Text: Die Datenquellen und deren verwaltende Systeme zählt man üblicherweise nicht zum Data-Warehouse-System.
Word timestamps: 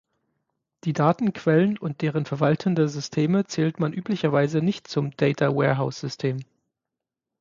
Die 0.83 0.93
Datenquellen 0.93 1.77
und 1.77 2.01
deren 2.01 2.25
verwaltende 2.25 2.89
Systeme 2.89 3.45
zählt 3.45 3.79
man 3.79 3.93
üblicherweise 3.93 4.57
nicht 4.57 4.87
zum 4.87 5.15
Data-Warehouse-System. 5.15 6.39